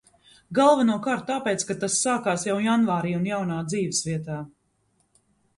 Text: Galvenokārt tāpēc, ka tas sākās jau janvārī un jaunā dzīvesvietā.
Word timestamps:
Galvenokārt 0.59 1.27
tāpēc, 1.31 1.67
ka 1.71 1.75
tas 1.83 1.99
sākās 2.07 2.45
jau 2.49 2.57
janvārī 2.69 3.13
un 3.19 3.29
jaunā 3.33 3.59
dzīvesvietā. 3.69 4.39